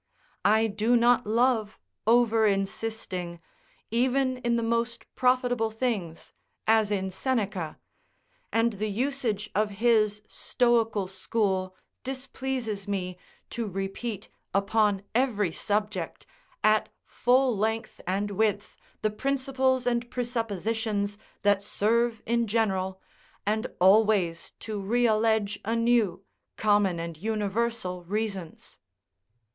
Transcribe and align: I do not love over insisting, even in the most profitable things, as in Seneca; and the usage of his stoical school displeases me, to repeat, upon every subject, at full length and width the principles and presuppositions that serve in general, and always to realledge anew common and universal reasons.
I 0.43 0.65
do 0.65 0.95
not 0.97 1.27
love 1.27 1.77
over 2.07 2.47
insisting, 2.47 3.39
even 3.91 4.37
in 4.37 4.55
the 4.55 4.63
most 4.63 5.05
profitable 5.13 5.69
things, 5.69 6.33
as 6.65 6.89
in 6.89 7.11
Seneca; 7.11 7.77
and 8.51 8.73
the 8.73 8.89
usage 8.89 9.51
of 9.53 9.69
his 9.77 10.23
stoical 10.27 11.07
school 11.07 11.75
displeases 12.03 12.87
me, 12.87 13.15
to 13.51 13.67
repeat, 13.67 14.27
upon 14.55 15.03
every 15.13 15.51
subject, 15.51 16.25
at 16.63 16.89
full 17.05 17.55
length 17.55 18.01
and 18.07 18.31
width 18.31 18.77
the 19.03 19.11
principles 19.11 19.85
and 19.85 20.09
presuppositions 20.09 21.19
that 21.43 21.61
serve 21.61 22.23
in 22.25 22.47
general, 22.47 22.99
and 23.45 23.67
always 23.79 24.53
to 24.61 24.81
realledge 24.81 25.59
anew 25.63 26.23
common 26.57 26.99
and 26.99 27.17
universal 27.19 28.03
reasons. 28.05 28.79